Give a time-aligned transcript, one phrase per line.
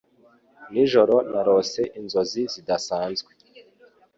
[0.71, 3.31] Nijoro narose inzozi zidasanzwe.